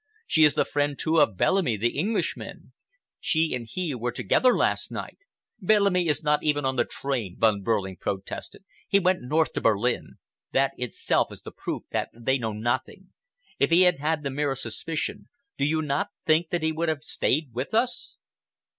She 0.25 0.45
is 0.45 0.55
the 0.55 0.65
friend, 0.65 0.97
too, 0.97 1.19
of 1.21 1.37
Bellamy, 1.37 1.77
the 1.77 1.95
Englishman. 1.95 2.73
She 3.19 3.53
and 3.53 3.67
he 3.69 3.93
were 3.93 4.11
together 4.11 4.57
last 4.57 4.91
night." 4.91 5.19
"Bellamy 5.59 6.07
is 6.07 6.23
not 6.23 6.41
even 6.41 6.65
on 6.65 6.75
the 6.75 6.85
train," 6.85 7.37
Von 7.37 7.61
Behrling 7.61 7.97
protested. 7.97 8.63
"He 8.87 8.97
went 8.97 9.21
north 9.21 9.53
to 9.53 9.61
Berlin. 9.61 10.15
That 10.53 10.71
itself 10.75 11.27
is 11.31 11.43
the 11.43 11.51
proof 11.51 11.83
that 11.91 12.09
they 12.15 12.39
know 12.39 12.53
nothing. 12.53 13.09
If 13.59 13.69
he 13.69 13.81
had 13.83 13.99
had 13.99 14.23
the 14.23 14.31
merest 14.31 14.63
suspicion, 14.63 15.29
do 15.55 15.65
you 15.65 15.83
not 15.83 16.07
think 16.25 16.49
that 16.49 16.63
he 16.63 16.71
would 16.71 16.89
have 16.89 17.03
stayed 17.03 17.53
with 17.53 17.75
us?" 17.75 18.17